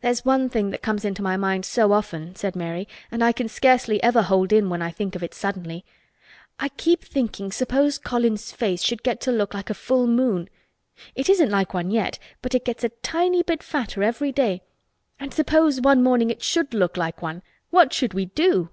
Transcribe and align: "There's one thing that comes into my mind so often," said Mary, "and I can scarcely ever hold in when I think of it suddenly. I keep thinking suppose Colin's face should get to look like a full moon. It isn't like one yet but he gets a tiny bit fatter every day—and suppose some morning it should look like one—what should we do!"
"There's 0.00 0.24
one 0.24 0.48
thing 0.48 0.70
that 0.70 0.80
comes 0.80 1.04
into 1.04 1.20
my 1.20 1.36
mind 1.36 1.66
so 1.66 1.92
often," 1.92 2.34
said 2.34 2.56
Mary, 2.56 2.88
"and 3.10 3.22
I 3.22 3.32
can 3.32 3.48
scarcely 3.50 4.02
ever 4.02 4.22
hold 4.22 4.50
in 4.50 4.70
when 4.70 4.80
I 4.80 4.90
think 4.90 5.14
of 5.14 5.22
it 5.22 5.34
suddenly. 5.34 5.84
I 6.58 6.70
keep 6.70 7.04
thinking 7.04 7.52
suppose 7.52 7.98
Colin's 7.98 8.50
face 8.52 8.82
should 8.82 9.02
get 9.02 9.20
to 9.20 9.30
look 9.30 9.52
like 9.52 9.68
a 9.68 9.74
full 9.74 10.06
moon. 10.06 10.48
It 11.14 11.28
isn't 11.28 11.50
like 11.50 11.74
one 11.74 11.90
yet 11.90 12.18
but 12.40 12.54
he 12.54 12.60
gets 12.60 12.82
a 12.82 12.88
tiny 13.02 13.42
bit 13.42 13.62
fatter 13.62 14.02
every 14.02 14.32
day—and 14.32 15.34
suppose 15.34 15.76
some 15.84 16.02
morning 16.02 16.30
it 16.30 16.42
should 16.42 16.72
look 16.72 16.96
like 16.96 17.20
one—what 17.20 17.92
should 17.92 18.14
we 18.14 18.24
do!" 18.24 18.70